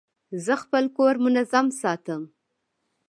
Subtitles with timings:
[0.45, 2.21] زه خپل کور منظم ساتم.